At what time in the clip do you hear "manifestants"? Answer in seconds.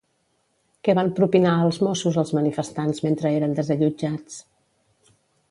2.39-3.03